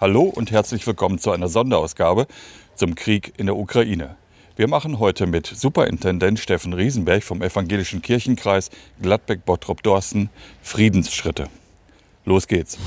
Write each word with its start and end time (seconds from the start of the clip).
Hallo 0.00 0.22
und 0.22 0.52
herzlich 0.52 0.86
willkommen 0.86 1.18
zu 1.18 1.32
einer 1.32 1.48
Sonderausgabe 1.48 2.28
zum 2.76 2.94
Krieg 2.94 3.32
in 3.36 3.46
der 3.46 3.56
Ukraine. 3.56 4.14
Wir 4.54 4.68
machen 4.68 5.00
heute 5.00 5.26
mit 5.26 5.48
Superintendent 5.48 6.38
Steffen 6.38 6.72
Riesenberg 6.72 7.24
vom 7.24 7.42
Evangelischen 7.42 8.00
Kirchenkreis 8.00 8.70
Gladbeck-Bottrop-Dorsten 9.02 10.30
Friedensschritte. 10.62 11.48
Los 12.24 12.46
geht's. 12.46 12.78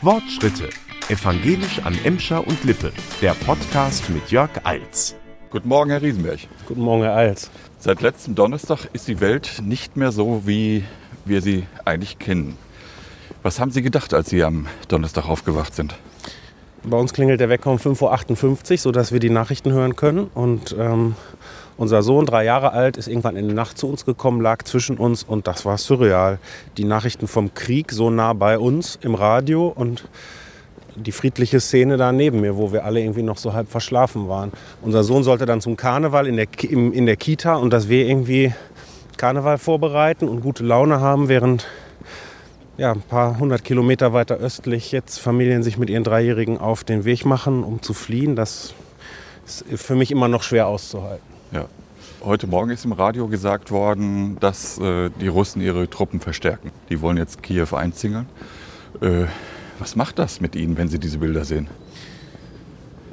Wortschritte. 0.00 0.70
Evangelisch 1.10 1.80
an 1.84 1.98
Emscher 2.02 2.46
und 2.46 2.64
Lippe. 2.64 2.94
Der 3.20 3.34
Podcast 3.34 4.08
mit 4.08 4.30
Jörg 4.30 4.64
Eils. 4.64 5.16
Guten 5.50 5.68
Morgen, 5.68 5.90
Herr 5.90 6.00
Riesenberg. 6.00 6.38
Guten 6.66 6.80
Morgen, 6.80 7.02
Herr 7.02 7.14
Eils. 7.14 7.50
Seit 7.78 8.00
letztem 8.00 8.34
Donnerstag 8.34 8.88
ist 8.94 9.06
die 9.06 9.20
Welt 9.20 9.60
nicht 9.62 9.98
mehr 9.98 10.12
so, 10.12 10.46
wie 10.46 10.82
wir 11.26 11.42
sie 11.42 11.66
eigentlich 11.84 12.18
kennen. 12.18 12.56
Was 13.42 13.60
haben 13.60 13.70
Sie 13.70 13.82
gedacht, 13.82 14.14
als 14.14 14.30
Sie 14.30 14.42
am 14.42 14.66
Donnerstag 14.88 15.28
aufgewacht 15.28 15.74
sind? 15.74 15.94
Bei 16.84 16.96
uns 16.96 17.12
klingelt 17.12 17.40
der 17.40 17.48
Wecker 17.48 17.70
um 17.70 17.78
5.58 17.78 18.72
Uhr, 18.72 18.78
sodass 18.78 19.12
wir 19.12 19.20
die 19.20 19.30
Nachrichten 19.30 19.72
hören 19.72 19.96
können. 19.96 20.30
Und 20.34 20.74
ähm, 20.78 21.16
unser 21.76 22.02
Sohn, 22.02 22.26
drei 22.26 22.44
Jahre 22.44 22.72
alt, 22.72 22.96
ist 22.96 23.08
irgendwann 23.08 23.36
in 23.36 23.46
der 23.46 23.54
Nacht 23.54 23.78
zu 23.78 23.88
uns 23.88 24.04
gekommen, 24.04 24.40
lag 24.40 24.62
zwischen 24.64 24.96
uns 24.96 25.22
und 25.22 25.46
das 25.46 25.64
war 25.64 25.78
surreal. 25.78 26.38
Die 26.76 26.84
Nachrichten 26.84 27.28
vom 27.28 27.54
Krieg 27.54 27.92
so 27.92 28.10
nah 28.10 28.32
bei 28.32 28.58
uns 28.58 28.98
im 29.02 29.14
Radio 29.14 29.68
und 29.68 30.08
die 30.96 31.12
friedliche 31.12 31.60
Szene 31.60 31.96
da 31.96 32.12
neben 32.12 32.40
mir, 32.40 32.56
wo 32.56 32.72
wir 32.72 32.84
alle 32.84 33.00
irgendwie 33.00 33.22
noch 33.22 33.38
so 33.38 33.52
halb 33.52 33.68
verschlafen 33.68 34.28
waren. 34.28 34.52
Unser 34.82 35.04
Sohn 35.04 35.22
sollte 35.22 35.46
dann 35.46 35.60
zum 35.60 35.76
Karneval 35.76 36.26
in 36.26 36.36
der, 36.36 36.46
in 36.68 37.06
der 37.06 37.16
Kita 37.16 37.54
und 37.54 37.72
dass 37.72 37.88
wir 37.88 38.06
irgendwie 38.06 38.52
Karneval 39.16 39.58
vorbereiten 39.58 40.28
und 40.28 40.40
gute 40.40 40.64
Laune 40.64 41.00
haben, 41.00 41.28
während 41.28 41.66
ja, 42.78 42.92
ein 42.92 43.02
paar 43.02 43.38
hundert 43.38 43.64
Kilometer 43.64 44.12
weiter 44.12 44.36
östlich 44.36 44.92
jetzt 44.92 45.18
Familien 45.18 45.62
sich 45.64 45.78
mit 45.78 45.90
ihren 45.90 46.04
Dreijährigen 46.04 46.58
auf 46.58 46.84
den 46.84 47.04
Weg 47.04 47.26
machen, 47.26 47.64
um 47.64 47.82
zu 47.82 47.92
fliehen. 47.92 48.36
Das 48.36 48.72
ist 49.44 49.64
für 49.82 49.96
mich 49.96 50.12
immer 50.12 50.28
noch 50.28 50.44
schwer 50.44 50.68
auszuhalten. 50.68 51.26
Ja. 51.50 51.66
Heute 52.24 52.46
Morgen 52.46 52.70
ist 52.70 52.84
im 52.84 52.92
Radio 52.92 53.26
gesagt 53.28 53.70
worden, 53.70 54.38
dass 54.40 54.78
äh, 54.78 55.10
die 55.20 55.28
Russen 55.28 55.60
ihre 55.60 55.88
Truppen 55.90 56.20
verstärken. 56.20 56.70
Die 56.88 57.00
wollen 57.00 57.16
jetzt 57.16 57.42
Kiew 57.42 57.68
einzingeln. 57.72 58.26
Äh, 59.00 59.26
was 59.78 59.94
macht 59.94 60.18
das 60.18 60.40
mit 60.40 60.56
Ihnen, 60.56 60.76
wenn 60.76 60.88
Sie 60.88 60.98
diese 60.98 61.18
Bilder 61.18 61.44
sehen? 61.44 61.68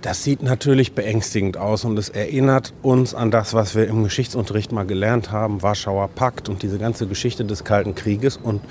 Das 0.02 0.24
sieht 0.24 0.44
natürlich 0.44 0.94
beängstigend 0.94 1.58
aus 1.58 1.84
und 1.84 1.98
es 1.98 2.10
erinnert 2.10 2.74
uns 2.84 3.16
an 3.16 3.32
das, 3.32 3.56
was 3.56 3.74
wir 3.74 3.88
im 3.88 4.04
Geschichtsunterricht 4.04 4.72
mal 4.72 4.86
gelernt 4.86 5.32
haben, 5.32 5.64
Warschauer 5.64 6.10
Pakt 6.10 6.48
und 6.48 6.62
diese 6.62 6.78
ganze 6.78 7.08
Geschichte 7.08 7.44
des 7.44 7.64
Kalten 7.64 7.96
Krieges. 7.96 8.38
Und 8.38 8.62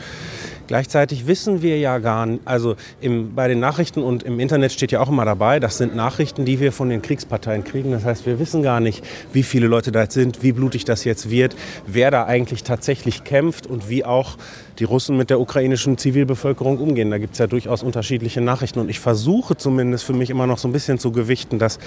Gleichzeitig 0.67 1.27
wissen 1.27 1.61
wir 1.61 1.79
ja 1.79 1.98
gar 1.98 2.25
nicht, 2.25 2.41
also 2.47 2.77
im, 3.03 3.34
bei 3.34 3.48
den 3.48 3.61
Nachrichten 3.61 4.03
und 4.03 4.23
im 4.23 4.41
Internet 4.41 4.73
steht 4.73 4.93
ja 4.93 5.01
auch 5.01 5.11
immer 5.11 5.27
dabei, 5.27 5.61
das 5.61 5.77
sind 5.77 5.95
Nachrichten, 5.95 6.47
die 6.47 6.59
wir 6.59 6.73
von 6.73 6.89
den 6.89 7.03
Kriegsparteien 7.03 7.65
kriegen. 7.65 7.91
Das 7.91 8.05
heißt, 8.05 8.25
wir 8.25 8.39
wissen 8.39 8.62
gar 8.62 8.81
nicht, 8.81 9.05
wie 9.33 9.42
viele 9.42 9.67
Leute 9.67 9.92
da 9.92 10.11
sind, 10.11 10.42
wie 10.42 10.53
blutig 10.53 10.85
das 10.87 11.05
jetzt 11.05 11.29
wird, 11.31 11.55
wer 11.87 12.11
da 12.11 12.25
eigentlich 12.25 12.62
tatsächlich 12.62 13.25
kämpft 13.25 13.67
und 13.67 13.91
wie 13.91 14.05
auch 14.07 14.37
die 14.79 14.85
Russen 14.85 15.17
mit 15.19 15.29
der 15.29 15.39
ukrainischen 15.39 15.98
Zivilbevölkerung 15.98 16.79
umgehen. 16.79 17.11
Da 17.11 17.19
gibt 17.19 17.35
es 17.35 17.39
ja 17.39 17.47
durchaus 17.47 17.83
unterschiedliche 17.83 18.41
Nachrichten. 18.41 18.81
Und 18.81 18.89
ich 18.89 19.01
versuche 19.01 19.57
zumindest 19.57 20.05
für 20.05 20.15
mich 20.15 20.31
immer 20.31 20.47
noch 20.47 20.59
so 20.59 20.67
ein 20.67 20.73
bisschen 20.73 20.98
zu 20.98 21.12
gewichten, 21.12 21.59
dass 21.59 21.79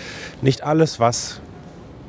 nicht 0.41 0.63
alles, 0.63 0.99
was 0.99 1.41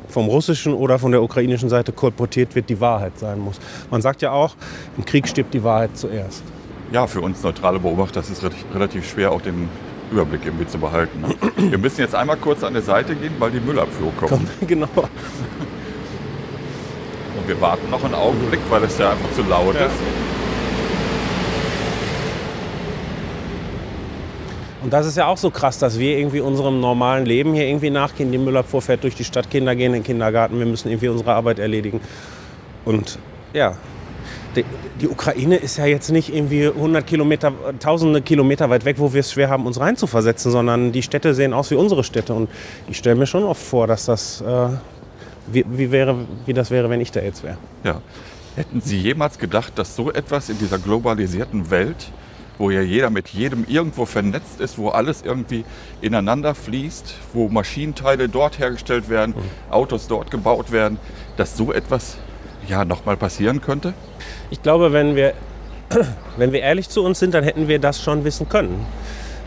vom 0.09 0.27
russischen 0.27 0.75
oder 0.75 0.99
von 0.99 1.13
der 1.13 1.23
ukrainischen 1.23 1.69
Seite 1.69 1.93
kolportiert 1.93 2.55
wird, 2.55 2.69
die 2.69 2.81
Wahrheit 2.81 3.19
sein 3.19 3.39
muss. 3.39 3.59
Man 3.91 4.03
sagt 4.03 4.23
ja 4.23 4.33
auch, 4.33 4.55
im 4.97 5.05
Krieg 5.05 5.29
stirbt 5.29 5.53
die 5.53 5.63
Wahrheit 5.63 5.97
zuerst 5.97 6.43
ja, 6.93 7.07
für 7.07 7.21
uns 7.21 7.43
neutrale 7.43 7.79
Beobachter 7.79 8.21
ist 8.21 8.31
es 8.31 8.43
relativ 8.75 9.09
schwer, 9.09 9.33
auch 9.33 9.43
den 9.43 9.69
Überblick 10.11 10.45
irgendwie 10.45 10.67
zu 10.67 10.79
behalten. 10.79 11.21
Ne? 11.21 11.35
Wir 11.71 11.79
müssen 11.79 12.01
jetzt 12.01 12.15
einmal 12.15 12.37
kurz 12.37 12.65
an 12.65 12.73
der 12.73 12.83
Seite 12.83 13.15
gehen, 13.15 13.35
weil 13.39 13.51
die 13.51 13.61
Müllabfuhr 13.61 14.13
kommt. 14.17 14.49
genau. 14.67 14.89
Und 17.37 17.47
wir 17.47 17.61
warten 17.61 17.89
noch 17.91 18.03
einen 18.03 18.15
Augenblick, 18.15 18.61
weil 18.69 18.83
es 18.83 18.99
ja 18.99 19.13
einfach 19.13 19.31
zu 19.33 19.43
laut 19.43 19.75
ja. 19.75 19.87
ist. 19.87 19.95
Und 24.83 24.93
das 24.93 25.07
ist 25.07 25.17
ja 25.17 25.27
auch 25.27 25.37
so 25.37 25.51
krass, 25.51 25.79
dass 25.79 25.99
wir 25.99 26.19
irgendwie 26.19 26.41
unserem 26.41 26.81
normalen 26.81 27.27
Leben 27.27 27.53
hier 27.53 27.67
irgendwie 27.67 27.91
nachgehen. 27.91 28.33
Die 28.33 28.39
Müllabfuhr 28.39 28.81
fährt 28.81 29.05
durch 29.05 29.15
die 29.15 29.25
Stadt, 29.25 29.51
Kinder 29.51 29.77
gehen 29.77 29.89
in 29.89 30.01
den 30.01 30.03
Kindergarten, 30.03 30.59
wir 30.59 30.67
müssen 30.67 30.89
irgendwie 30.89 31.09
unsere 31.09 31.35
Arbeit 31.35 31.59
erledigen. 31.59 32.01
Und 32.85 33.19
ja, 33.53 33.77
die, 34.57 34.65
die, 35.01 35.09
Ukraine 35.09 35.57
ist 35.57 35.77
ja 35.79 35.87
jetzt 35.87 36.11
nicht 36.11 36.35
irgendwie 36.35 36.67
100 36.67 37.07
Kilometer, 37.07 37.53
tausende 37.81 38.23
Kilometer 38.23 38.71
weit 38.71 38.85
weg, 38.85 38.97
wo 38.99 39.13
wir 39.13 39.21
es 39.21 39.33
schwer 39.33 39.49
haben, 39.51 39.67
uns 39.67 39.79
reinzuversetzen, 39.79 40.51
sondern 40.51 40.93
die 40.93 41.03
Städte 41.03 41.35
sehen 41.35 41.53
aus 41.53 41.71
wie 41.71 41.75
unsere 41.75 42.05
Städte. 42.05 42.35
Und 42.35 42.49
ich 42.89 42.99
stelle 42.99 43.17
mir 43.17 43.27
schon 43.27 43.45
oft 43.45 43.63
vor, 43.63 43.87
dass 43.87 44.07
das, 44.07 44.41
äh, 44.41 44.69
wie, 45.47 45.65
wie, 45.69 45.91
wäre, 45.91 46.17
wie 46.47 46.55
das 46.55 46.71
wäre, 46.71 46.91
wenn 46.91 47.01
ich 47.01 47.13
da 47.13 47.21
jetzt 47.21 47.43
wäre. 47.43 47.59
Ja. 47.85 48.01
Hätten 48.57 48.81
Sie 48.81 48.99
jemals 48.99 49.39
gedacht, 49.39 49.79
dass 49.79 49.95
so 49.95 50.11
etwas 50.11 50.49
in 50.49 50.59
dieser 50.59 50.79
globalisierten 50.79 51.71
Welt, 51.71 52.11
wo 52.59 52.71
ja 52.71 52.81
jeder 52.81 53.09
mit 53.09 53.29
jedem 53.29 53.65
irgendwo 53.69 54.05
vernetzt 54.05 54.61
ist, 54.61 54.79
wo 54.79 54.89
alles 54.89 55.23
irgendwie 55.23 55.65
ineinander 56.01 56.57
fließt, 56.57 57.15
wo 57.33 57.49
Maschinenteile 57.49 58.29
dort 58.29 58.59
hergestellt 58.59 59.09
werden, 59.09 59.35
mhm. 59.37 59.73
Autos 59.73 60.09
dort 60.09 60.33
gebaut 60.33 60.73
werden, 60.73 60.99
dass 61.37 61.57
so 61.57 61.73
etwas 61.73 62.19
ja 62.67 62.85
nochmal 62.85 63.17
passieren 63.17 63.61
könnte? 63.61 63.95
Ich 64.51 64.63
glaube, 64.63 64.93
wenn 64.93 65.17
wir, 65.17 65.35
wenn 66.37 66.53
wir 66.53 66.61
ehrlich 66.61 66.89
zu 66.89 67.05
uns 67.05 67.19
sind, 67.19 67.35
dann 67.35 67.45
hätten 67.45 67.69
wir 67.69 67.79
das 67.79 68.03
schon 68.03 68.25
wissen 68.25 68.49
können. 68.49 68.87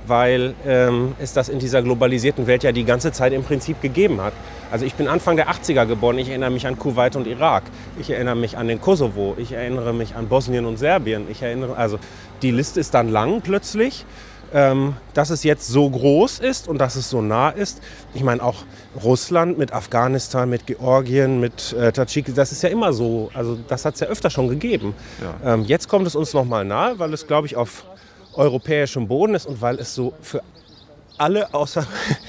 Weil 0.08 0.56
ähm, 0.66 1.14
es 1.20 1.34
das 1.34 1.48
in 1.48 1.60
dieser 1.60 1.82
globalisierten 1.82 2.48
Welt 2.48 2.64
ja 2.64 2.72
die 2.72 2.84
ganze 2.84 3.12
Zeit 3.12 3.34
im 3.34 3.44
Prinzip 3.44 3.82
gegeben 3.82 4.22
hat. 4.22 4.34
Also 4.72 4.86
ich 4.86 4.96
bin 4.96 5.08
Anfang 5.08 5.36
der 5.36 5.50
80er 5.50 5.86
geboren, 5.86 6.18
ich 6.18 6.30
erinnere 6.30 6.50
mich 6.50 6.66
an 6.66 6.80
Kuwait 6.80 7.16
und 7.16 7.28
Irak, 7.28 7.64
ich 8.00 8.10
erinnere 8.10 8.36
mich 8.36 8.58
an 8.58 8.68
den 8.68 8.82
Kosovo, 8.82 9.36
ich 9.38 9.52
erinnere 9.52 9.94
mich 9.94 10.16
an 10.16 10.28
Bosnien 10.28 10.66
und 10.66 10.78
Serbien, 10.78 11.28
ich 11.30 11.42
erinnere, 11.42 11.76
also 11.78 12.00
die 12.42 12.52
Liste 12.52 12.80
ist 12.80 12.94
dann 12.94 13.10
lang 13.10 13.42
plötzlich 13.42 14.06
ähm, 14.54 14.96
dass 15.14 15.30
es 15.30 15.44
jetzt 15.44 15.68
so 15.68 15.90
groß 15.90 16.40
ist 16.40 16.68
und 16.68 16.78
dass 16.78 16.96
es 16.96 17.10
so 17.10 17.22
nah 17.22 17.50
ist. 17.50 17.82
Ich 18.14 18.24
meine 18.24 18.44
auch 18.44 18.64
Russland 19.04 19.58
mit 19.58 19.74
Afghanistan, 19.74 20.50
mit 20.50 20.66
Georgien, 20.68 21.40
mit 21.40 21.74
äh, 21.74 21.92
Tadschikistan, 21.92 22.36
das 22.36 22.52
ist 22.52 22.64
ja 22.64 22.70
immer 22.70 22.94
so. 22.94 23.30
Also 23.34 23.58
das 23.68 23.86
hat 23.86 23.96
es 23.96 24.00
ja 24.02 24.08
öfter 24.08 24.30
schon 24.30 24.50
gegeben. 24.50 24.94
Ja. 25.22 25.54
Ähm, 25.54 25.64
jetzt 25.64 25.88
kommt 25.88 26.08
es 26.08 26.16
uns 26.16 26.34
nochmal 26.34 26.66
nahe, 26.66 27.00
weil 27.00 27.14
es, 27.14 27.28
glaube 27.28 27.48
ich, 27.48 27.56
auf 27.56 27.86
europäischem 28.34 29.08
Boden 29.08 29.36
ist 29.36 29.46
und 29.46 29.62
weil 29.62 29.80
es 29.80 29.94
so 29.94 30.14
für 30.22 30.42
alle 31.18 31.54
außer 31.54 31.86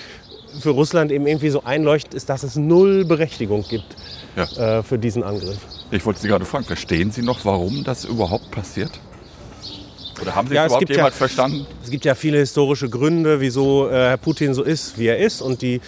für 0.60 0.70
Russland 0.70 1.10
eben 1.10 1.26
irgendwie 1.26 1.50
so 1.50 1.64
einleuchtend 1.64 2.14
ist, 2.14 2.28
dass 2.28 2.42
es 2.42 2.56
null 2.56 3.04
Berechtigung 3.04 3.64
gibt 3.68 3.96
ja. 4.36 4.78
äh, 4.78 4.82
für 4.82 4.98
diesen 4.98 5.22
Angriff. 5.22 5.58
Ich 5.90 6.04
wollte 6.04 6.20
Sie 6.20 6.28
gerade 6.28 6.44
fragen, 6.44 6.64
verstehen 6.64 7.10
Sie 7.10 7.22
noch, 7.22 7.44
warum 7.44 7.84
das 7.84 8.04
überhaupt 8.04 8.50
passiert? 8.50 8.92
Oder 10.22 10.36
haben 10.36 10.48
Sie 10.48 10.54
ja, 10.54 10.62
es 10.62 10.68
überhaupt 10.68 10.88
jemals 10.88 11.14
ja, 11.14 11.18
verstanden? 11.18 11.66
Es 11.82 11.90
gibt 11.90 12.04
ja 12.04 12.14
viele 12.14 12.38
historische 12.38 12.88
Gründe, 12.88 13.40
wieso 13.40 13.88
äh, 13.88 13.92
Herr 13.92 14.16
Putin 14.16 14.54
so 14.54 14.62
ist, 14.62 14.96
wie 14.98 15.08
er 15.08 15.18
ist. 15.18 15.42
Und 15.42 15.62
die 15.62 15.80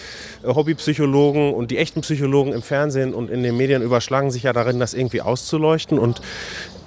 äh, 0.42 0.48
Hobbypsychologen 0.48 1.54
und 1.54 1.70
die 1.70 1.78
echten 1.78 2.00
Psychologen 2.00 2.52
im 2.52 2.62
Fernsehen 2.62 3.14
und 3.14 3.30
in 3.30 3.44
den 3.44 3.56
Medien 3.56 3.80
überschlagen 3.80 4.32
sich 4.32 4.42
ja 4.42 4.52
darin, 4.52 4.80
das 4.80 4.92
irgendwie 4.92 5.22
auszuleuchten. 5.22 5.98
Und 5.98 6.20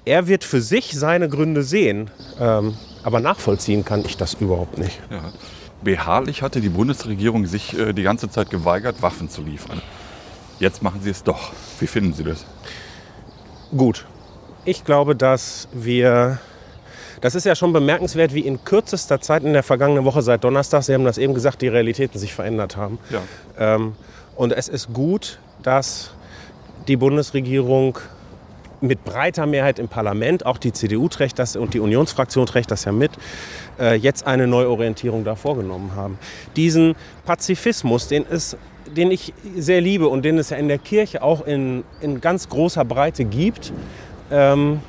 er 0.04 0.28
wird 0.28 0.44
für 0.44 0.62
sich 0.62 0.92
seine 0.94 1.30
Gründe 1.30 1.64
sehen. 1.64 2.12
Ähm, 2.40 2.78
aber 3.04 3.22
nachvollziehen 3.22 3.86
kann 3.86 4.04
ich 4.06 4.18
das 4.18 4.34
überhaupt 4.34 4.78
nicht. 4.78 5.00
Ja. 5.10 5.32
Beharrlich 5.82 6.42
hatte 6.42 6.60
die 6.60 6.70
Bundesregierung 6.70 7.46
sich 7.46 7.78
äh, 7.78 7.94
die 7.94 8.04
ganze 8.04 8.30
Zeit 8.30 8.50
geweigert, 8.50 9.02
Waffen 9.02 9.30
zu 9.30 9.42
liefern. 9.42 9.82
Jetzt 10.60 10.84
machen 10.84 11.02
sie 11.02 11.12
es 11.12 11.24
doch. 11.24 11.54
Wie 11.80 11.88
finden 11.88 12.14
Sie 12.14 12.24
das? 12.24 12.46
Gut. 13.76 14.06
Ich 14.66 14.84
glaube, 14.84 15.16
dass 15.16 15.70
wir 15.72 16.40
das 17.22 17.36
ist 17.36 17.46
ja 17.46 17.56
schon 17.56 17.74
bemerkenswert, 17.74 18.34
wie 18.34 18.42
in 18.42 18.64
kürzester 18.64 19.20
Zeit 19.22 19.44
in 19.44 19.54
der 19.54 19.64
vergangenen 19.64 20.06
Woche 20.06 20.22
seit 20.22 20.44
Donnerstag, 20.44 20.84
Sie 20.84 20.94
haben 20.94 21.06
das 21.06 21.18
eben 21.18 21.34
gesagt, 21.34 21.62
die 21.62 21.68
Realitäten 21.68 22.20
sich 22.20 22.34
verändert 22.34 22.78
haben. 22.78 23.00
Ja. 23.10 23.22
Ähm, 23.58 23.94
und 24.36 24.54
es 24.54 24.68
ist 24.68 24.94
gut, 24.94 25.40
dass 25.64 26.12
die 26.88 26.96
Bundesregierung 26.96 27.98
mit 28.82 29.04
breiter 29.04 29.46
Mehrheit 29.46 29.80
im 29.80 29.88
Parlament, 29.88 30.46
auch 30.46 30.58
die 30.58 30.72
CDU 30.72 31.08
trägt 31.10 31.40
das 31.40 31.56
und 31.56 31.74
die 31.74 31.80
Unionsfraktion 31.80 32.46
trägt 32.46 32.70
das 32.70 32.86
ja 32.86 32.92
mit, 32.92 33.12
äh, 33.80 33.96
jetzt 33.96 34.28
eine 34.28 34.48
Neuorientierung 34.48 35.24
da 35.24 35.36
vorgenommen 35.36 35.96
haben. 35.96 36.20
Diesen 36.56 36.96
Pazifismus, 37.26 38.08
den, 38.08 38.26
es, 38.30 38.56
den 38.96 39.10
ich 39.12 39.34
sehr 39.56 39.82
liebe 39.82 40.08
und 40.08 40.24
den 40.24 40.38
es 40.38 40.52
ja 40.52 40.58
in 40.58 40.68
der 40.68 40.78
Kirche 40.78 41.24
auch 41.24 41.46
in, 41.46 41.84
in 42.02 42.22
ganz 42.22 42.50
großer 42.50 42.86
Breite 42.86 43.26
gibt, 43.26 43.74
ähm, 44.30 44.82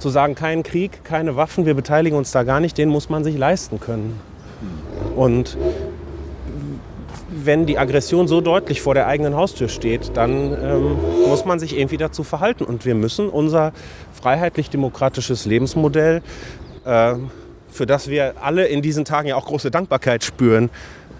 zu 0.00 0.08
sagen, 0.08 0.34
kein 0.34 0.62
Krieg, 0.62 1.04
keine 1.04 1.36
Waffen, 1.36 1.66
wir 1.66 1.74
beteiligen 1.74 2.16
uns 2.16 2.32
da 2.32 2.42
gar 2.42 2.60
nicht, 2.60 2.76
den 2.78 2.88
muss 2.88 3.08
man 3.08 3.22
sich 3.22 3.36
leisten 3.36 3.78
können. 3.78 4.18
Und 5.14 5.56
wenn 7.30 7.66
die 7.66 7.78
Aggression 7.78 8.26
so 8.26 8.40
deutlich 8.40 8.82
vor 8.82 8.94
der 8.94 9.06
eigenen 9.06 9.36
Haustür 9.36 9.68
steht, 9.68 10.16
dann 10.16 10.52
ähm, 10.52 10.96
muss 11.28 11.44
man 11.44 11.60
sich 11.60 11.78
irgendwie 11.78 11.96
dazu 11.96 12.24
verhalten. 12.24 12.64
Und 12.64 12.84
wir 12.84 12.94
müssen 12.94 13.28
unser 13.28 13.72
freiheitlich-demokratisches 14.20 15.46
Lebensmodell 15.46 16.22
äh, 16.84 17.14
für 17.70 17.86
das 17.86 18.08
wir 18.08 18.34
alle 18.42 18.66
in 18.66 18.82
diesen 18.82 19.04
Tagen 19.04 19.28
ja 19.28 19.36
auch 19.36 19.46
große 19.46 19.70
Dankbarkeit 19.70 20.24
spüren, 20.24 20.70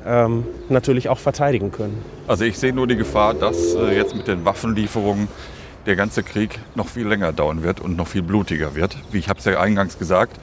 ähm, 0.06 0.44
natürlich 0.68 1.08
auch 1.08 1.18
verteidigen 1.18 1.72
können. 1.72 2.02
Also 2.26 2.44
ich 2.44 2.58
sehe 2.58 2.72
nur 2.72 2.86
die 2.86 2.96
Gefahr, 2.96 3.34
dass 3.34 3.74
äh, 3.74 3.94
jetzt 3.94 4.14
mit 4.16 4.26
den 4.26 4.44
Waffenlieferungen 4.44 5.28
der 5.86 5.96
ganze 5.96 6.22
Krieg 6.22 6.58
noch 6.74 6.88
viel 6.88 7.06
länger 7.06 7.32
dauern 7.32 7.62
wird 7.62 7.80
und 7.80 7.96
noch 7.96 8.08
viel 8.08 8.22
blutiger 8.22 8.74
wird. 8.74 8.96
Wie 9.10 9.18
ich 9.18 9.28
es 9.28 9.44
ja 9.44 9.60
eingangs 9.60 9.98
gesagt, 9.98 10.38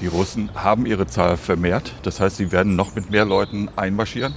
die 0.00 0.06
Russen 0.06 0.50
haben 0.54 0.86
ihre 0.86 1.06
Zahl 1.06 1.36
vermehrt. 1.36 1.94
Das 2.02 2.20
heißt, 2.20 2.36
sie 2.36 2.52
werden 2.52 2.76
noch 2.76 2.94
mit 2.94 3.10
mehr 3.10 3.24
Leuten 3.24 3.68
einmarschieren. 3.76 4.34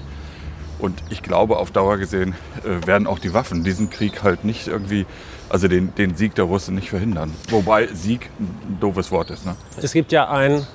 Und 0.80 1.02
ich 1.10 1.24
glaube, 1.24 1.58
auf 1.58 1.72
Dauer 1.72 1.98
gesehen 1.98 2.36
äh, 2.64 2.86
werden 2.86 3.08
auch 3.08 3.20
die 3.20 3.34
Waffen 3.34 3.64
diesen 3.64 3.90
Krieg 3.90 4.24
halt 4.24 4.44
nicht 4.44 4.68
irgendwie, 4.68 5.06
also 5.50 5.68
den, 5.68 5.96
den 5.96 6.16
Sieg 6.16 6.36
der 6.36 6.46
Russen 6.46 6.76
nicht 6.76 6.90
verhindern. 6.90 7.34
Wobei 7.50 7.88
Sieg 7.88 8.30
ein 8.40 8.78
doofes 8.80 9.12
Wort 9.12 9.32
ist. 9.32 9.46
Ne? 9.46 9.56
Es 9.82 9.94
gibt 9.94 10.12
ja 10.12 10.30
ein, 10.30 10.68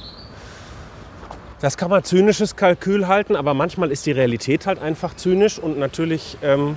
das 1.61 1.77
kann 1.77 1.91
man 1.91 2.03
zynisches 2.03 2.57
Kalkül 2.57 3.09
halten, 3.09 3.37
aber 3.37 3.53
manchmal 3.53 3.91
ist 3.91 4.07
die 4.07 4.13
Realität 4.13 4.67
halt 4.67 4.81
einfach 4.81 5.15
zynisch 5.15 5.59
und 5.59 5.79
natürlich 5.79 6.39
ähm, 6.43 6.77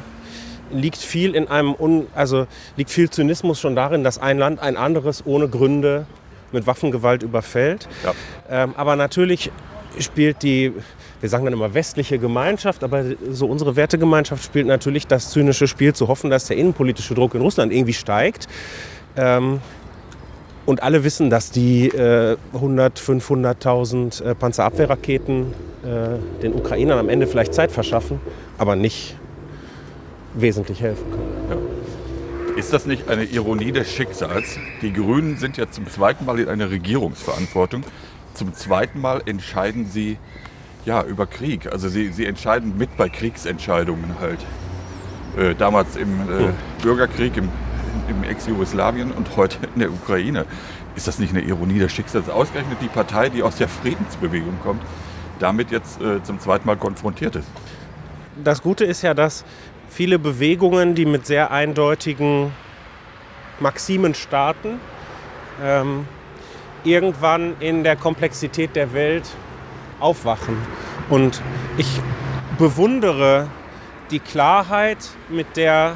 liegt 0.73 0.97
viel 0.97 1.35
in 1.35 1.47
einem, 1.47 1.75
Un 1.77 2.07
also 2.15 2.47
liegt 2.77 2.89
viel 2.89 3.09
Zynismus 3.09 3.59
schon 3.59 3.75
darin, 3.75 4.03
dass 4.03 4.17
ein 4.17 4.37
Land 4.37 4.59
ein 4.59 4.77
anderes 4.77 5.25
ohne 5.25 5.47
Gründe 5.47 6.05
mit 6.51 6.67
Waffengewalt 6.67 7.23
überfällt. 7.23 7.87
Ja. 8.03 8.13
Ähm, 8.49 8.73
aber 8.77 8.95
natürlich 8.95 9.51
spielt 9.99 10.43
die, 10.43 10.73
wir 11.19 11.29
sagen 11.29 11.45
dann 11.45 11.53
immer 11.53 11.73
westliche 11.73 12.17
Gemeinschaft, 12.19 12.83
aber 12.83 13.03
so 13.29 13.47
unsere 13.47 13.75
Wertegemeinschaft 13.75 14.43
spielt 14.43 14.67
natürlich 14.67 15.07
das 15.07 15.29
zynische 15.29 15.67
Spiel 15.67 15.93
zu 15.93 16.07
hoffen, 16.07 16.29
dass 16.29 16.45
der 16.45 16.57
innenpolitische 16.57 17.13
Druck 17.13 17.35
in 17.35 17.41
Russland 17.41 17.71
irgendwie 17.71 17.93
steigt. 17.93 18.47
Ähm, 19.15 19.59
und 20.65 20.81
alle 20.81 21.03
wissen, 21.03 21.29
dass 21.29 21.51
die 21.51 21.89
äh, 21.89 22.37
100, 22.53 22.99
500.000 22.99 24.23
äh, 24.23 24.35
Panzerabwehrraketen 24.35 25.53
äh, 25.83 26.41
den 26.41 26.53
Ukrainern 26.53 26.99
am 26.99 27.09
Ende 27.09 27.27
vielleicht 27.27 27.53
Zeit 27.53 27.71
verschaffen, 27.71 28.21
aber 28.57 28.77
nicht 28.77 29.17
wesentlich 30.35 30.81
helfen 30.81 31.09
können. 31.11 31.33
Ist 32.55 32.71
das 32.71 32.85
nicht 32.85 33.09
eine 33.09 33.23
Ironie 33.23 33.71
des 33.71 33.91
Schicksals? 33.91 34.59
Die 34.81 34.93
Grünen 34.93 35.37
sind 35.37 35.57
ja 35.57 35.71
zum 35.71 35.89
zweiten 35.89 36.25
Mal 36.25 36.39
in 36.39 36.47
einer 36.47 36.69
Regierungsverantwortung. 36.69 37.83
Zum 38.35 38.53
zweiten 38.53 39.01
Mal 39.01 39.23
entscheiden 39.25 39.87
sie 39.89 40.17
ja, 40.85 41.03
über 41.03 41.25
Krieg. 41.25 41.71
Also 41.71 41.89
sie, 41.89 42.11
sie 42.11 42.25
entscheiden 42.25 42.77
mit 42.77 42.95
bei 42.95 43.09
Kriegsentscheidungen 43.09 44.19
halt. 44.19 44.39
Äh, 45.35 45.55
damals 45.55 45.95
im 45.95 46.11
äh, 46.21 46.51
Bürgerkrieg 46.83 47.37
im, 47.37 47.49
im 48.07 48.23
Ex-Jugoslawien 48.23 49.11
und 49.11 49.35
heute 49.35 49.57
in 49.73 49.79
der 49.79 49.91
Ukraine. 49.91 50.45
Ist 50.95 51.07
das 51.07 51.17
nicht 51.17 51.33
eine 51.33 51.41
Ironie 51.41 51.79
des 51.79 51.91
Schicksals? 51.91 52.29
Ausgerechnet 52.29 52.77
die 52.81 52.87
Partei, 52.87 53.29
die 53.29 53.41
aus 53.41 53.55
der 53.55 53.67
Friedensbewegung 53.67 54.59
kommt, 54.61 54.81
damit 55.39 55.71
jetzt 55.71 55.99
äh, 56.01 56.21
zum 56.21 56.39
zweiten 56.39 56.67
Mal 56.67 56.77
konfrontiert 56.77 57.35
ist. 57.35 57.47
Das 58.43 58.61
Gute 58.61 58.85
ist 58.85 59.01
ja, 59.01 59.13
dass 59.13 59.43
viele 59.93 60.17
Bewegungen, 60.17 60.95
die 60.95 61.05
mit 61.05 61.27
sehr 61.27 61.51
eindeutigen 61.51 62.51
Maximen 63.59 64.15
starten, 64.15 64.79
ähm, 65.63 66.07
irgendwann 66.83 67.55
in 67.59 67.83
der 67.83 67.95
Komplexität 67.95 68.75
der 68.75 68.93
Welt 68.93 69.29
aufwachen. 69.99 70.57
Und 71.09 71.41
ich 71.77 71.87
bewundere 72.57 73.47
die 74.09 74.19
Klarheit, 74.19 74.97
mit 75.29 75.57
der, 75.57 75.95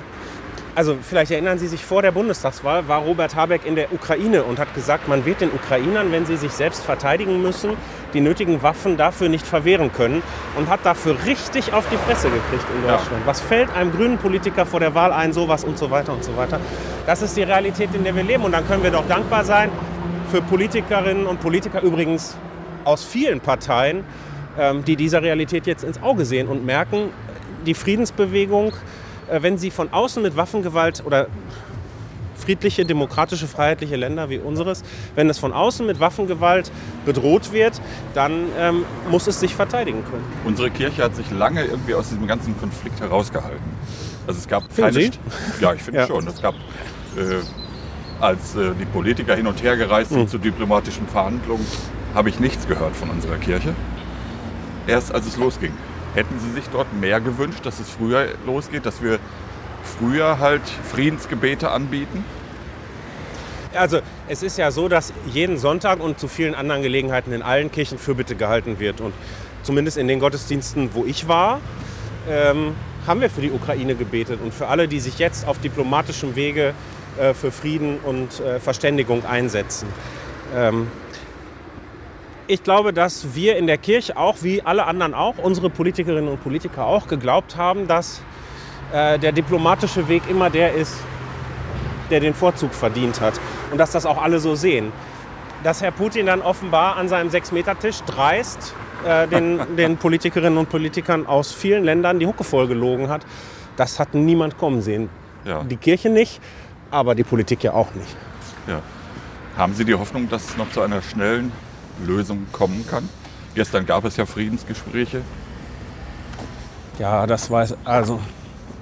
also 0.78 0.96
vielleicht 1.02 1.32
erinnern 1.32 1.58
Sie 1.58 1.68
sich, 1.68 1.84
vor 1.84 2.04
der 2.04 2.12
Bundestagswahl 2.12 2.88
war 2.88 3.02
Robert 3.02 3.36
Habeck 3.36 3.66
in 3.66 3.76
der 3.76 3.92
Ukraine 3.92 4.44
und 4.44 4.60
hat 4.60 4.76
gesagt, 4.76 5.08
man 5.08 5.26
wird 5.26 5.42
den 5.42 5.50
Ukrainern, 5.52 6.12
wenn 6.12 6.28
sie 6.28 6.38
sich 6.38 6.52
selbst 6.52 6.86
verteidigen 6.86 7.42
müssen, 7.42 7.72
die 8.14 8.22
nötigen 8.22 8.62
Waffen 8.62 8.96
dafür 8.96 9.28
nicht 9.28 9.48
verwehren 9.48 9.92
können 9.92 10.22
und 10.56 10.70
hat 10.70 10.82
dafür 10.86 11.18
richtig 11.26 11.74
auf 11.74 11.90
die 11.90 11.98
Fresse 11.98 12.30
gekriegt 12.30 12.66
in 12.76 12.84
Deutschland. 12.84 13.22
Ja. 13.22 13.26
Was 13.26 13.42
fällt 13.42 13.76
einem 13.76 13.92
grünen 13.92 14.20
Politiker 14.20 14.68
vor 14.68 14.80
der 14.80 14.94
Wahl 14.94 15.12
ein, 15.14 15.34
sowas 15.34 15.64
und 15.64 15.80
so 15.80 15.90
weiter 15.90 16.14
und 16.14 16.24
so 16.24 16.38
weiter. 16.38 16.60
Das 17.08 17.24
ist 17.24 17.36
die 17.36 17.44
Realität, 17.44 17.90
in 17.96 18.04
der 18.04 18.16
wir 18.16 18.24
leben 18.24 18.44
und 18.44 18.52
dann 18.52 18.68
können 18.68 18.84
wir 18.84 18.92
doch 18.92 19.08
dankbar 19.08 19.46
sein 19.46 19.72
für 20.30 20.44
Politikerinnen 20.44 21.26
und 21.26 21.40
Politiker 21.40 21.82
übrigens 21.82 22.38
aus 22.84 23.04
vielen 23.04 23.40
Parteien, 23.40 24.04
ähm, 24.60 24.86
die 24.86 24.96
dieser 24.96 25.24
Realität 25.24 25.66
jetzt 25.66 25.84
ins 25.84 26.00
Auge 26.04 26.24
sehen 26.24 26.48
und 26.48 26.68
merken, 26.68 27.10
die 27.66 27.74
Friedensbewegung, 27.74 28.74
wenn 29.30 29.58
sie 29.58 29.72
von 29.72 29.92
außen 29.92 30.22
mit 30.24 30.36
Waffengewalt 30.38 31.04
oder 31.06 31.28
friedliche, 32.38 32.86
demokratische, 32.86 33.48
freiheitliche 33.48 33.96
Länder 33.96 34.30
wie 34.30 34.38
unseres, 34.38 34.84
wenn 35.16 35.30
es 35.30 35.38
von 35.40 35.52
außen 35.52 35.86
mit 35.86 36.00
Waffengewalt 36.00 36.72
bedroht 37.06 37.52
wird, 37.52 37.82
dann 38.14 38.46
ähm, 38.58 38.86
muss 39.12 39.28
es 39.28 39.40
sich 39.40 39.54
verteidigen 39.56 40.04
können. 40.10 40.24
Unsere 40.46 40.70
Kirche 40.70 41.04
hat 41.04 41.16
sich 41.16 41.30
lange 41.32 41.66
irgendwie 41.66 41.94
aus 41.96 42.10
diesem 42.10 42.28
ganzen 42.28 42.58
Konflikt 42.60 43.02
herausgehalten. 43.02 43.60
Also 44.28 44.40
es 44.40 44.48
gab 44.48 44.64
Finden 44.72 44.94
keine. 44.94 45.12
Sie? 45.12 45.12
Ja, 45.60 45.74
ich 45.74 45.82
finde 45.84 46.02
Ja. 46.02 46.08
schon. 46.08 46.26
Es 46.28 46.42
gab, 46.42 46.54
äh, 47.18 47.42
als 48.22 48.56
äh, 48.56 48.72
die 48.80 48.86
Politiker 48.86 49.36
hin 49.36 49.48
und 49.48 49.62
her 49.64 49.76
gereist 49.76 50.12
sind 50.12 50.22
Mhm. 50.24 50.28
zu 50.30 50.38
diplomatischen 50.38 51.08
Verhandlungen, 51.08 51.66
habe 52.14 52.30
ich 52.30 52.40
nichts 52.40 52.68
gehört 52.68 52.96
von 52.96 53.10
unserer 53.10 53.38
Kirche. 53.38 53.74
Erst 54.88 55.14
als 55.14 55.26
es 55.28 55.38
losging. 55.38 55.74
Hätten 56.18 56.40
Sie 56.40 56.52
sich 56.52 56.68
dort 56.72 56.92
mehr 57.00 57.22
gewünscht, 57.22 57.60
dass 57.64 57.80
es 57.80 57.92
früher 57.92 58.30
losgeht, 58.48 58.88
dass 58.88 59.04
wir 59.04 59.20
früher 59.84 60.40
halt 60.40 60.64
Friedensgebete 60.68 61.70
anbieten? 61.70 62.26
Also 63.76 64.00
es 64.28 64.42
ist 64.42 64.58
ja 64.58 64.72
so, 64.72 64.88
dass 64.88 65.14
jeden 65.32 65.60
Sonntag 65.60 66.00
und 66.00 66.20
zu 66.20 66.28
vielen 66.28 66.56
anderen 66.56 66.82
Gelegenheiten 66.82 67.34
in 67.34 67.44
allen 67.44 67.72
Kirchen 67.72 68.00
Fürbitte 68.00 68.36
gehalten 68.36 68.80
wird. 68.80 69.00
Und 69.00 69.14
zumindest 69.62 70.00
in 70.00 70.08
den 70.08 70.20
Gottesdiensten, 70.20 70.90
wo 70.96 71.06
ich 71.06 71.28
war, 71.28 71.60
ähm, 72.28 72.74
haben 73.06 73.22
wir 73.22 73.30
für 73.30 73.42
die 73.42 73.52
Ukraine 73.52 73.94
gebetet 73.94 74.40
und 74.44 74.56
für 74.56 74.70
alle, 74.70 74.88
die 74.88 75.00
sich 75.00 75.20
jetzt 75.20 75.48
auf 75.48 75.60
diplomatischem 75.60 76.36
Wege 76.36 76.74
äh, 77.20 77.36
für 77.36 77.52
Frieden 77.52 78.00
und 78.00 78.40
äh, 78.40 78.60
Verständigung 78.60 79.24
einsetzen. 79.24 79.88
Ähm, 80.56 80.88
ich 82.48 82.64
glaube, 82.64 82.94
dass 82.94 83.36
wir 83.36 83.58
in 83.58 83.68
der 83.68 83.78
Kirche 83.78 84.18
auch, 84.18 84.38
wie 84.42 84.62
alle 84.62 84.86
anderen 84.86 85.14
auch, 85.14 85.38
unsere 85.38 85.70
Politikerinnen 85.70 86.30
und 86.30 86.42
Politiker 86.42 86.86
auch, 86.86 87.08
geglaubt 87.08 87.58
haben, 87.58 87.88
dass 87.88 88.22
äh, 88.94 89.20
der 89.20 89.32
diplomatische 89.32 90.08
Weg 90.08 90.24
immer 90.30 90.50
der 90.50 90.74
ist, 90.74 90.96
der 92.10 92.22
den 92.22 92.34
Vorzug 92.34 92.74
verdient 92.74 93.20
hat. 93.20 93.40
Und 93.72 93.78
dass 93.78 93.92
das 93.92 94.06
auch 94.06 94.22
alle 94.22 94.40
so 94.40 94.56
sehen. 94.56 94.92
Dass 95.64 95.82
Herr 95.82 95.92
Putin 95.92 96.28
dann 96.28 96.42
offenbar 96.42 96.96
an 96.96 97.10
seinem 97.10 97.30
Sechs-Meter-Tisch 97.30 98.02
dreist 98.04 98.74
äh, 99.06 99.28
den, 99.28 99.60
den 99.78 99.98
Politikerinnen 99.98 100.58
und 100.58 100.70
Politikern 100.70 101.28
aus 101.28 101.52
vielen 101.52 101.84
Ländern 101.84 102.20
die 102.20 102.28
Hucke 102.28 102.44
vollgelogen 102.44 103.10
hat, 103.10 103.26
das 103.76 104.00
hat 104.00 104.14
niemand 104.14 104.58
kommen 104.58 104.82
sehen. 104.82 105.10
Ja. 105.46 105.64
Die 105.64 105.78
Kirche 105.78 106.10
nicht, 106.10 106.42
aber 106.92 107.14
die 107.14 107.24
Politik 107.24 107.64
ja 107.64 107.74
auch 107.74 107.94
nicht. 107.94 108.16
ja. 108.68 108.82
Haben 109.58 109.74
Sie 109.74 109.86
die 109.86 109.96
Hoffnung, 109.96 110.30
dass 110.30 110.50
es 110.50 110.58
noch 110.58 110.70
zu 110.70 110.82
einer 110.82 111.02
schnellen 111.02 111.52
Lösung 112.06 112.48
kommen 112.52 112.86
kann? 112.90 113.08
Gestern 113.56 113.86
gab 113.86 114.06
es 114.06 114.18
ja 114.18 114.26
Friedensgespräche. 114.26 115.22
Ja, 117.00 117.28
das 117.28 117.50
weiß 117.50 117.76
also. 117.86 118.20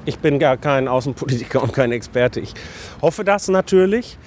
Ich 0.06 0.20
bin 0.20 0.38
gar 0.38 0.58
kein 0.58 0.88
Außenpolitiker 0.88 1.64
und 1.64 1.74
kein 1.74 1.92
Experte. 1.92 2.40
Ich 2.40 2.54
hoffe 3.02 3.24
das 3.24 3.48
natürlich. 3.48 4.18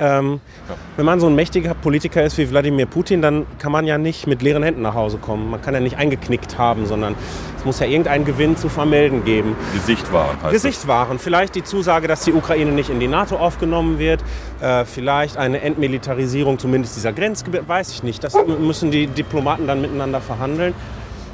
Ähm, 0.00 0.40
Ja. 0.68 0.76
Wenn 0.96 1.04
man 1.04 1.20
so 1.20 1.26
ein 1.26 1.34
mächtiger 1.34 1.74
Politiker 1.74 2.22
ist 2.22 2.38
wie 2.38 2.50
Wladimir 2.50 2.86
Putin, 2.86 3.20
dann 3.22 3.46
kann 3.58 3.70
man 3.70 3.86
ja 3.86 3.98
nicht 3.98 4.26
mit 4.26 4.40
leeren 4.42 4.62
Händen 4.62 4.82
nach 4.82 4.94
Hause 4.94 5.18
kommen. 5.18 5.50
Man 5.50 5.60
kann 5.60 5.74
ja 5.74 5.80
nicht 5.80 5.98
eingeknickt 5.98 6.58
haben, 6.58 6.86
sondern 6.86 7.14
es 7.58 7.64
muss 7.64 7.80
ja 7.80 7.86
irgendeinen 7.86 8.24
Gewinn 8.24 8.56
zu 8.56 8.68
vermelden 8.68 9.24
geben. 9.24 9.54
Gesicht. 9.74 10.06
Heißt 10.12 10.52
Gesicht 10.52 10.88
wahren. 10.88 11.18
Vielleicht 11.18 11.54
die 11.54 11.62
Zusage, 11.64 12.08
dass 12.08 12.22
die 12.22 12.32
Ukraine 12.32 12.72
nicht 12.72 12.88
in 12.88 13.00
die 13.00 13.08
NATO 13.08 13.36
aufgenommen 13.36 13.98
wird. 13.98 14.22
Äh, 14.60 14.84
vielleicht 14.86 15.36
eine 15.36 15.60
Entmilitarisierung 15.60 16.58
zumindest 16.58 16.96
dieser 16.96 17.12
Grenzgebiete. 17.12 17.68
Weiß 17.68 17.90
ich 17.90 18.02
nicht. 18.02 18.24
Das 18.24 18.34
müssen 18.46 18.90
die 18.90 19.06
Diplomaten 19.06 19.66
dann 19.66 19.80
miteinander 19.82 20.20
verhandeln. 20.20 20.72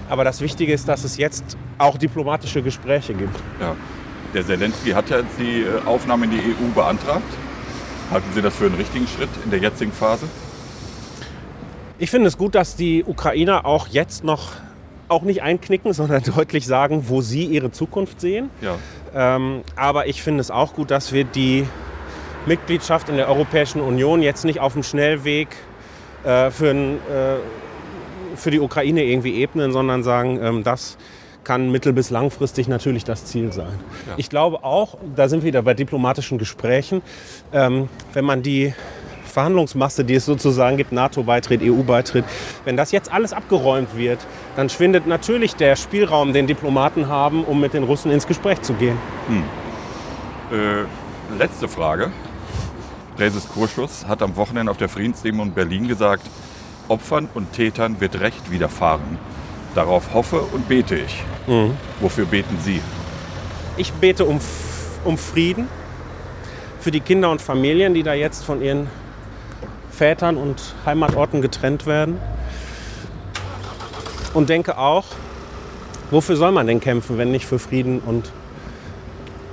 Aber 0.08 0.24
das 0.24 0.40
Wichtige 0.40 0.72
ist, 0.72 0.88
dass 0.88 1.04
es 1.04 1.16
jetzt 1.16 1.56
auch 1.78 1.96
diplomatische 1.98 2.62
Gespräche 2.62 3.14
gibt. 3.14 3.36
Ja. 3.60 3.76
Der 4.34 4.44
Zelensky 4.44 4.90
hat 4.90 5.08
ja 5.08 5.18
jetzt 5.18 5.38
die 5.38 5.62
äh, 5.62 5.86
Aufnahme 5.86 6.24
in 6.24 6.32
die 6.32 6.38
EU 6.38 6.74
beantragt. 6.74 7.22
Halten 8.10 8.28
Sie 8.34 8.42
das 8.42 8.54
für 8.54 8.66
einen 8.66 8.76
richtigen 8.76 9.06
Schritt 9.08 9.28
in 9.44 9.50
der 9.50 9.58
jetzigen 9.58 9.92
Phase? 9.92 10.28
Ich 11.98 12.10
finde 12.10 12.28
es 12.28 12.38
gut, 12.38 12.54
dass 12.54 12.76
die 12.76 13.04
Ukrainer 13.04 13.66
auch 13.66 13.88
jetzt 13.88 14.22
noch 14.22 14.52
auch 15.08 15.22
nicht 15.22 15.42
einknicken, 15.42 15.92
sondern 15.92 16.22
deutlich 16.22 16.66
sagen, 16.66 17.08
wo 17.08 17.20
sie 17.20 17.44
ihre 17.44 17.72
Zukunft 17.72 18.20
sehen. 18.20 18.50
Ja. 18.60 18.76
Ähm, 19.14 19.62
aber 19.74 20.06
ich 20.06 20.22
finde 20.22 20.40
es 20.40 20.50
auch 20.50 20.74
gut, 20.74 20.90
dass 20.90 21.12
wir 21.12 21.24
die 21.24 21.66
Mitgliedschaft 22.46 23.08
in 23.08 23.16
der 23.16 23.28
Europäischen 23.28 23.80
Union 23.80 24.22
jetzt 24.22 24.44
nicht 24.44 24.60
auf 24.60 24.74
dem 24.74 24.84
Schnellweg 24.84 25.48
äh, 26.22 26.50
für, 26.50 26.70
ein, 26.70 26.94
äh, 26.94 28.36
für 28.36 28.52
die 28.52 28.60
Ukraine 28.60 29.02
irgendwie 29.02 29.40
ebnen, 29.40 29.72
sondern 29.72 30.04
sagen, 30.04 30.38
ähm, 30.40 30.62
das 30.62 30.96
kann 31.46 31.70
mittel- 31.70 31.92
bis 31.92 32.10
langfristig 32.10 32.66
natürlich 32.66 33.04
das 33.04 33.24
Ziel 33.24 33.52
sein. 33.52 33.78
Ja. 34.06 34.14
Ich 34.16 34.28
glaube 34.28 34.64
auch, 34.64 34.98
da 35.14 35.28
sind 35.28 35.42
wir 35.42 35.48
wieder 35.48 35.62
bei 35.62 35.74
diplomatischen 35.74 36.38
Gesprächen, 36.38 37.02
ähm, 37.52 37.88
wenn 38.12 38.24
man 38.24 38.42
die 38.42 38.74
Verhandlungsmasse, 39.24 40.04
die 40.04 40.14
es 40.14 40.24
sozusagen 40.24 40.76
gibt, 40.76 40.90
NATO-Beitritt, 40.90 41.60
EU-Beitritt, 41.62 42.24
wenn 42.64 42.76
das 42.76 42.90
jetzt 42.90 43.12
alles 43.12 43.32
abgeräumt 43.32 43.96
wird, 43.96 44.18
dann 44.56 44.68
schwindet 44.68 45.06
natürlich 45.06 45.54
der 45.54 45.76
Spielraum, 45.76 46.32
den 46.32 46.48
Diplomaten 46.48 47.06
haben, 47.06 47.44
um 47.44 47.60
mit 47.60 47.74
den 47.74 47.84
Russen 47.84 48.10
ins 48.10 48.26
Gespräch 48.26 48.60
zu 48.62 48.72
gehen. 48.74 48.96
Äh, 50.50 51.38
letzte 51.38 51.68
Frage. 51.68 52.10
Präses 53.16 53.48
Kurschus 53.48 54.06
hat 54.08 54.20
am 54.20 54.36
Wochenende 54.36 54.72
auf 54.72 54.78
der 54.78 54.88
Friedensdemo 54.88 55.44
in 55.44 55.52
Berlin 55.52 55.86
gesagt, 55.86 56.26
Opfern 56.88 57.28
und 57.34 57.52
Tätern 57.52 58.00
wird 58.00 58.20
Recht 58.20 58.50
widerfahren. 58.50 59.18
Darauf 59.76 60.14
hoffe 60.14 60.40
und 60.40 60.68
bete 60.68 60.96
ich. 60.96 61.22
Wofür 62.00 62.24
beten 62.24 62.58
Sie? 62.64 62.80
Ich 63.76 63.92
bete 63.92 64.24
um, 64.24 64.40
um 65.04 65.18
Frieden 65.18 65.68
für 66.80 66.90
die 66.90 67.00
Kinder 67.00 67.30
und 67.30 67.42
Familien, 67.42 67.92
die 67.92 68.02
da 68.02 68.14
jetzt 68.14 68.42
von 68.42 68.62
ihren 68.62 68.88
Vätern 69.90 70.38
und 70.38 70.74
Heimatorten 70.86 71.42
getrennt 71.42 71.86
werden. 71.86 72.18
Und 74.32 74.48
denke 74.48 74.78
auch, 74.78 75.04
wofür 76.10 76.36
soll 76.36 76.52
man 76.52 76.66
denn 76.66 76.80
kämpfen, 76.80 77.18
wenn 77.18 77.30
nicht 77.30 77.44
für 77.44 77.58
Frieden 77.58 78.00
und 78.00 78.32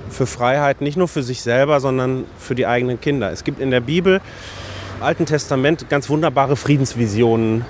für 0.10 0.26
Freiheit, 0.26 0.80
nicht 0.80 0.96
nur 0.96 1.10
für 1.10 1.24
sich 1.24 1.42
selber, 1.42 1.82
sondern 1.82 2.24
für 2.38 2.56
die 2.56 2.66
eigenen 2.66 3.02
Kinder. 3.02 3.30
Es 3.32 3.44
gibt 3.44 3.60
in 3.60 3.72
der 3.72 3.82
Bibel, 3.82 4.22
im 5.00 5.04
Alten 5.04 5.26
Testament, 5.26 5.90
ganz 5.90 6.10
wunderbare 6.10 6.56
Friedensvisionen. 6.56 7.66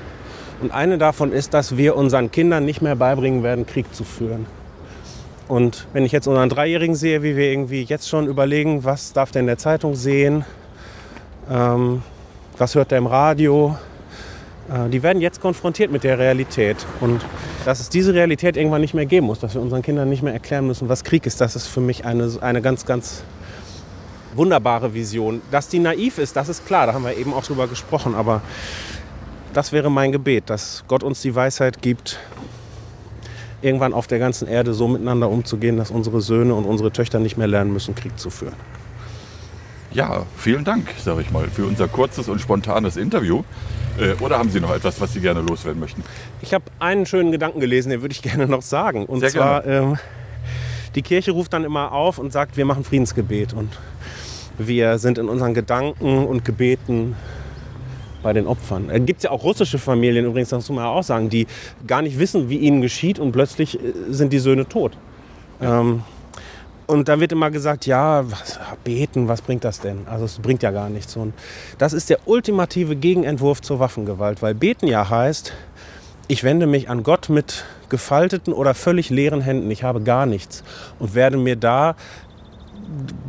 Und 0.63 0.71
eine 0.71 0.97
davon 0.97 1.33
ist, 1.33 1.53
dass 1.53 1.75
wir 1.75 1.97
unseren 1.97 2.31
Kindern 2.31 2.63
nicht 2.63 2.81
mehr 2.81 2.95
beibringen 2.95 3.43
werden, 3.43 3.65
Krieg 3.65 3.93
zu 3.93 4.05
führen. 4.05 4.45
Und 5.49 5.87
wenn 5.91 6.05
ich 6.05 6.13
jetzt 6.13 6.25
unseren 6.25 6.47
Dreijährigen 6.47 6.95
sehe, 6.95 7.21
wie 7.21 7.35
wir 7.35 7.51
irgendwie 7.51 7.81
jetzt 7.81 8.07
schon 8.07 8.27
überlegen, 8.27 8.85
was 8.85 9.11
darf 9.11 9.31
der 9.31 9.41
in 9.41 9.47
der 9.47 9.57
Zeitung 9.57 9.95
sehen, 9.95 10.45
ähm, 11.51 12.01
was 12.57 12.75
hört 12.75 12.91
der 12.91 12.99
im 12.99 13.07
Radio, 13.07 13.75
äh, 14.69 14.87
die 14.87 15.03
werden 15.03 15.21
jetzt 15.21 15.41
konfrontiert 15.41 15.91
mit 15.91 16.05
der 16.05 16.17
Realität. 16.17 16.77
Und 17.01 17.19
dass 17.65 17.81
es 17.81 17.89
diese 17.89 18.13
Realität 18.13 18.55
irgendwann 18.55 18.79
nicht 18.79 18.93
mehr 18.93 19.05
geben 19.05 19.27
muss, 19.27 19.39
dass 19.39 19.55
wir 19.55 19.61
unseren 19.61 19.81
Kindern 19.81 20.07
nicht 20.07 20.23
mehr 20.23 20.31
erklären 20.31 20.65
müssen, 20.65 20.87
was 20.87 21.03
Krieg 21.03 21.25
ist, 21.25 21.41
das 21.41 21.57
ist 21.57 21.67
für 21.67 21.81
mich 21.81 22.05
eine, 22.05 22.31
eine 22.39 22.61
ganz, 22.61 22.85
ganz 22.85 23.25
wunderbare 24.33 24.93
Vision. 24.93 25.41
Dass 25.51 25.67
die 25.67 25.79
naiv 25.79 26.19
ist, 26.19 26.37
das 26.37 26.47
ist 26.47 26.65
klar, 26.65 26.87
da 26.87 26.93
haben 26.93 27.03
wir 27.03 27.17
eben 27.17 27.33
auch 27.33 27.43
drüber 27.43 27.67
gesprochen, 27.67 28.15
aber 28.15 28.41
das 29.53 29.71
wäre 29.71 29.89
mein 29.89 30.11
Gebet, 30.11 30.49
dass 30.49 30.83
Gott 30.87 31.03
uns 31.03 31.21
die 31.21 31.33
Weisheit 31.35 31.81
gibt, 31.81 32.19
irgendwann 33.61 33.93
auf 33.93 34.07
der 34.07 34.19
ganzen 34.19 34.47
Erde 34.47 34.73
so 34.73 34.87
miteinander 34.87 35.29
umzugehen, 35.29 35.77
dass 35.77 35.91
unsere 35.91 36.21
Söhne 36.21 36.53
und 36.53 36.65
unsere 36.65 36.91
Töchter 36.91 37.19
nicht 37.19 37.37
mehr 37.37 37.47
lernen 37.47 37.71
müssen, 37.71 37.95
Krieg 37.95 38.17
zu 38.19 38.29
führen. 38.29 38.55
Ja, 39.91 40.25
vielen 40.37 40.63
Dank, 40.63 40.87
sage 40.97 41.21
ich 41.21 41.31
mal, 41.31 41.47
für 41.47 41.65
unser 41.65 41.87
kurzes 41.87 42.27
und 42.27 42.41
spontanes 42.41 42.97
Interview. 42.97 43.43
Äh, 43.99 44.13
oder 44.23 44.39
haben 44.39 44.49
Sie 44.49 44.59
noch 44.59 44.73
etwas, 44.73 44.99
was 44.99 45.13
Sie 45.13 45.19
gerne 45.19 45.41
loswerden 45.41 45.79
möchten? 45.79 46.03
Ich 46.41 46.53
habe 46.53 46.65
einen 46.79 47.05
schönen 47.05 47.31
Gedanken 47.31 47.59
gelesen, 47.59 47.91
den 47.91 48.01
würde 48.01 48.13
ich 48.13 48.21
gerne 48.23 48.47
noch 48.47 48.63
sagen. 48.63 49.05
Und 49.05 49.19
Sehr 49.19 49.29
zwar, 49.29 49.65
ähm, 49.67 49.97
die 50.95 51.03
Kirche 51.03 51.31
ruft 51.31 51.53
dann 51.53 51.63
immer 51.63 51.91
auf 51.91 52.17
und 52.17 52.33
sagt, 52.33 52.57
wir 52.57 52.65
machen 52.65 52.83
Friedensgebet. 52.83 53.53
Und 53.53 53.77
wir 54.57 54.97
sind 54.97 55.19
in 55.19 55.29
unseren 55.29 55.53
Gedanken 55.53 56.25
und 56.25 56.43
Gebeten 56.43 57.15
bei 58.23 58.33
den 58.33 58.47
Opfern. 58.47 58.89
Es 58.89 59.05
gibt 59.05 59.23
ja 59.23 59.31
auch 59.31 59.43
russische 59.43 59.77
Familien, 59.77 60.25
übrigens, 60.25 60.49
das 60.49 60.69
muss 60.69 60.75
man 60.75 60.85
ja 60.85 60.91
auch 60.91 61.03
sagen, 61.03 61.29
die 61.29 61.45
gar 61.85 62.01
nicht 62.01 62.17
wissen, 62.17 62.49
wie 62.49 62.57
ihnen 62.57 62.81
geschieht 62.81 63.19
und 63.19 63.31
plötzlich 63.31 63.79
äh, 63.79 63.93
sind 64.09 64.33
die 64.33 64.39
Söhne 64.39 64.67
tot. 64.67 64.97
Ähm, 65.61 66.01
und 66.85 67.07
dann 67.07 67.19
wird 67.19 67.31
immer 67.31 67.49
gesagt, 67.49 67.85
ja, 67.85 68.29
was, 68.29 68.59
beten, 68.83 69.27
was 69.27 69.41
bringt 69.41 69.63
das 69.63 69.79
denn? 69.79 70.05
Also 70.09 70.25
es 70.25 70.39
bringt 70.39 70.63
ja 70.63 70.71
gar 70.71 70.89
nichts. 70.89 71.15
Und 71.15 71.33
das 71.77 71.93
ist 71.93 72.09
der 72.09 72.19
ultimative 72.25 72.95
Gegenentwurf 72.95 73.61
zur 73.61 73.79
Waffengewalt, 73.79 74.41
weil 74.41 74.53
beten 74.53 74.87
ja 74.87 75.09
heißt, 75.09 75.53
ich 76.27 76.43
wende 76.43 76.67
mich 76.67 76.89
an 76.89 77.03
Gott 77.03 77.29
mit 77.29 77.65
gefalteten 77.89 78.53
oder 78.53 78.73
völlig 78.73 79.09
leeren 79.09 79.41
Händen, 79.41 79.69
ich 79.69 79.83
habe 79.83 80.01
gar 80.01 80.25
nichts 80.25 80.63
und 80.99 81.15
werde 81.15 81.37
mir 81.37 81.55
da 81.55 81.95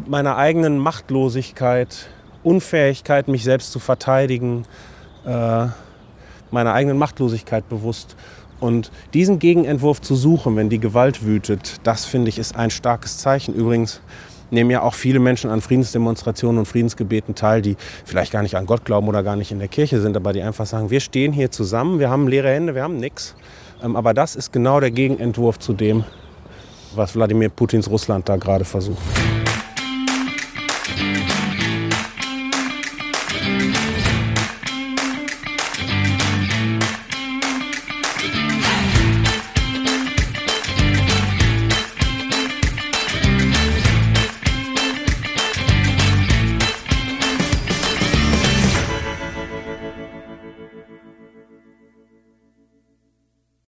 meiner 0.06 0.36
eigenen 0.36 0.78
Machtlosigkeit, 0.78 2.08
Unfähigkeit, 2.44 3.28
mich 3.28 3.44
selbst 3.44 3.72
zu 3.72 3.78
verteidigen, 3.78 4.64
äh, 5.26 5.66
meiner 6.50 6.72
eigenen 6.72 6.98
Machtlosigkeit 6.98 7.68
bewusst. 7.68 8.16
Und 8.60 8.90
diesen 9.12 9.38
Gegenentwurf 9.38 10.00
zu 10.00 10.14
suchen, 10.14 10.56
wenn 10.56 10.70
die 10.70 10.78
Gewalt 10.78 11.24
wütet, 11.24 11.80
das 11.82 12.04
finde 12.04 12.28
ich 12.28 12.38
ist 12.38 12.56
ein 12.56 12.70
starkes 12.70 13.18
Zeichen. 13.18 13.54
Übrigens 13.54 14.00
nehmen 14.50 14.70
ja 14.70 14.82
auch 14.82 14.94
viele 14.94 15.18
Menschen 15.18 15.50
an 15.50 15.60
Friedensdemonstrationen 15.60 16.60
und 16.60 16.66
Friedensgebeten 16.66 17.34
teil, 17.34 17.60
die 17.60 17.76
vielleicht 18.04 18.32
gar 18.32 18.42
nicht 18.42 18.56
an 18.56 18.66
Gott 18.66 18.84
glauben 18.84 19.08
oder 19.08 19.22
gar 19.22 19.36
nicht 19.36 19.50
in 19.50 19.58
der 19.58 19.68
Kirche 19.68 20.00
sind, 20.00 20.16
aber 20.16 20.32
die 20.32 20.42
einfach 20.42 20.66
sagen, 20.66 20.90
wir 20.90 21.00
stehen 21.00 21.32
hier 21.32 21.50
zusammen, 21.50 21.98
wir 21.98 22.08
haben 22.08 22.28
leere 22.28 22.50
Hände, 22.50 22.74
wir 22.74 22.82
haben 22.82 22.96
nichts. 22.96 23.34
Ähm, 23.82 23.96
aber 23.96 24.14
das 24.14 24.36
ist 24.36 24.52
genau 24.52 24.80
der 24.80 24.90
Gegenentwurf 24.90 25.58
zu 25.58 25.72
dem, 25.72 26.04
was 26.94 27.14
Wladimir 27.14 27.48
Putins 27.48 27.90
Russland 27.90 28.28
da 28.28 28.36
gerade 28.36 28.64
versucht. 28.64 29.02